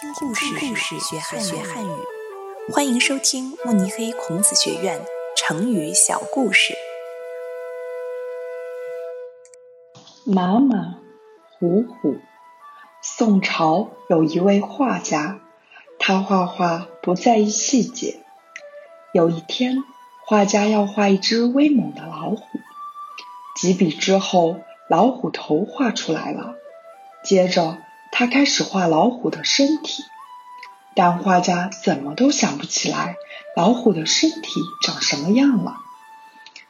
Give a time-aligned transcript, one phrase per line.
[0.00, 4.98] 听故事学汉语，欢迎收听慕尼黑孔子学院
[5.36, 6.74] 成语小故事。
[10.24, 10.94] 马马
[11.50, 12.16] 虎虎。
[13.02, 15.38] 宋朝有一位画家，
[15.98, 18.20] 他画画不在意细节。
[19.12, 19.84] 有一天，
[20.24, 22.42] 画家要画一只威猛的老虎，
[23.54, 26.54] 几笔之后，老虎头画出来了。
[27.22, 27.76] 接着，
[28.20, 30.04] 他开始画老虎的身体，
[30.94, 33.16] 但画家怎么都想不起来
[33.56, 35.78] 老虎的身体长什么样了。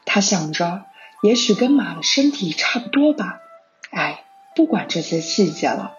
[0.05, 0.85] 他想着，
[1.21, 3.41] 也许跟马的身体差不多吧。
[3.89, 4.23] 哎，
[4.55, 5.91] 不管这些细节了。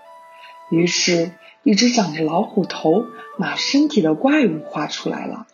[0.71, 1.33] 于是，
[1.65, 3.05] 一只长着老虎头、
[3.37, 5.47] 马身体的怪物画出来了。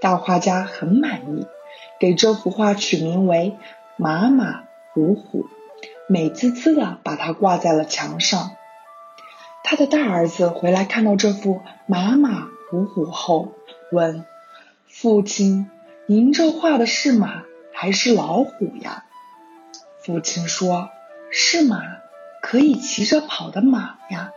[0.00, 1.46] 大画家很满意，
[2.00, 3.58] 给这幅画取名为
[4.00, 4.62] “马马
[4.94, 5.44] 虎虎”。
[6.08, 8.56] 美滋滋的把它挂在了墙上。
[9.68, 13.52] 他的大儿子回来看到这幅马马虎虎后，
[13.90, 14.24] 问
[14.86, 15.68] 父亲
[16.06, 17.42] ：“您这画的是马
[17.74, 19.06] 还是老虎呀？”
[19.98, 20.90] 父亲说
[21.32, 21.82] ：“是马，
[22.40, 24.30] 可以骑着跑的马呀。”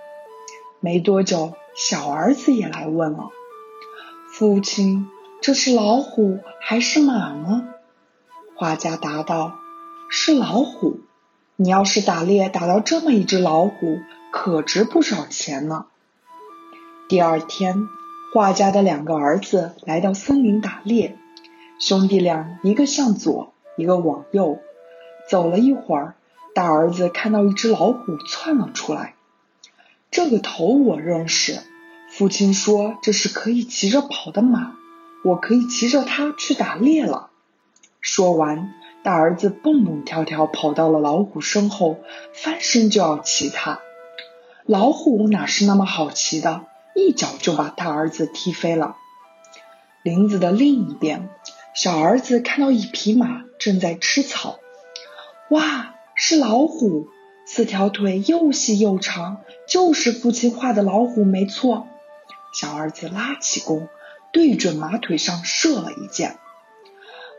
[0.82, 3.30] 没多久，小儿子也来问了
[4.34, 5.12] ：“父亲，
[5.44, 7.68] 这是老虎还是马呢？”
[8.58, 9.54] 画家答道
[10.10, 11.02] ：“是老虎。”
[11.62, 14.00] 你要是打猎打到这么一只老虎，
[14.32, 15.88] 可值不少钱呢。
[17.10, 17.90] 第二天，
[18.34, 21.18] 画家的两个儿子来到森林打猎，
[21.78, 24.60] 兄弟俩一个向左，一个往右，
[25.30, 26.16] 走了一会儿，
[26.56, 29.16] 大儿子看到一只老虎窜了出来。
[30.12, 31.60] 这个头我认识，
[32.10, 34.78] 父亲说这是可以骑着跑的马，
[35.26, 37.32] 我可以骑着它去打猎了。
[38.00, 38.74] 说完。
[39.04, 42.00] 大儿子蹦蹦跳跳跑到了老虎身后，
[42.34, 43.80] 翻身就要骑它。
[44.66, 48.98] 老虎哪是那么好骑的，一脚就把大儿子踢飞了。
[50.04, 51.30] 林子的另一边，
[51.74, 54.60] 小儿子看到一匹马正在吃草。
[55.50, 57.08] 哇，是老虎，
[57.46, 61.88] 四条腿又细又长，就是父亲画的老虎没错。
[62.54, 63.88] 小儿子拉起弓，
[64.32, 66.38] 对准马腿上射了一箭。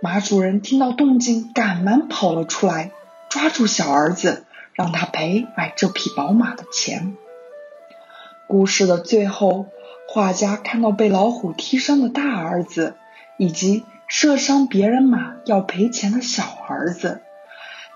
[0.02, 2.90] 马主人听到动静，赶忙跑了出来，
[3.28, 7.18] 抓住小儿子，让他赔买这匹宝马的钱。
[8.46, 9.66] 故事的最后，
[10.08, 12.96] 画家看到被老虎踢伤的大儿子，
[13.36, 17.20] 以及射伤别人马要赔钱的小儿子，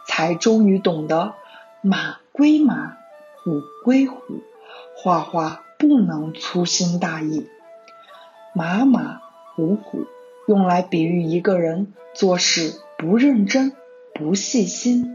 [0.06, 1.32] 才终于懂得
[1.80, 2.98] 马归马，
[3.42, 4.18] 虎归虎，
[4.94, 7.48] 画画不能粗心大意，
[8.52, 9.22] 马马
[9.54, 10.04] 虎虎。
[10.46, 13.72] 用来比喻一个人做事不认真、
[14.14, 15.13] 不细心。